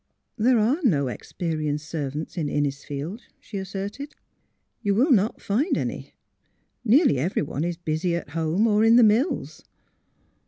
[0.45, 4.15] ''There are no experienced servants in Innis field," she asserted.''
[4.81, 6.15] You will not find any.
[6.83, 9.63] Nearly everyone is busy at home, or in the mills."